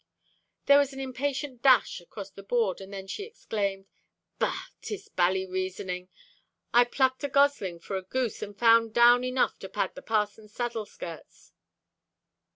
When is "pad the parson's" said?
9.69-10.53